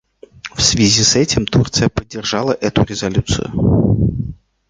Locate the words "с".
1.03-1.15